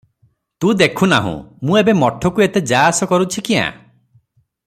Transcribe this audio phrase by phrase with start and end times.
[0.63, 1.33] ତୁ ଦେଖୁ ନାହୁଁ,
[1.69, 3.71] ମୁଁ ଏବେ ମଠକୁ ଏତେ ଯା-ଆସ କରୁଛି କ୍ୟାଁ?